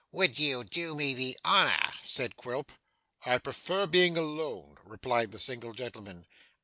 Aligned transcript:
'Would 0.13 0.39
you 0.39 0.63
do 0.63 0.95
me 0.95 1.13
the 1.13 1.37
honour?' 1.45 1.93
said 2.03 2.35
Quilp. 2.35 2.71
'I 3.23 3.37
prefer 3.37 3.85
being 3.85 4.17
alone,' 4.17 4.79
replied 4.83 5.31
the 5.31 5.37
single 5.37 5.73
gentleman. 5.73 6.25